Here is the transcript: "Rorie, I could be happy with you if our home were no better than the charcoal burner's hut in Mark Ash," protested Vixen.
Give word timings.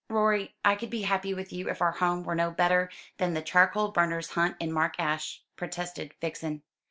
"Rorie, 0.09 0.55
I 0.65 0.73
could 0.73 0.89
be 0.89 1.03
happy 1.03 1.31
with 1.35 1.53
you 1.53 1.69
if 1.69 1.79
our 1.79 1.91
home 1.91 2.23
were 2.23 2.33
no 2.33 2.49
better 2.49 2.89
than 3.17 3.35
the 3.35 3.41
charcoal 3.43 3.91
burner's 3.91 4.31
hut 4.31 4.55
in 4.59 4.71
Mark 4.73 4.95
Ash," 4.99 5.43
protested 5.55 6.15
Vixen. 6.19 6.63